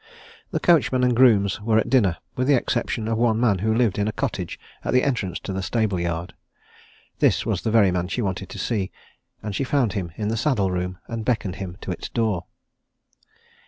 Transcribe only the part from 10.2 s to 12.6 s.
the saddle room, and beckoned him to its door.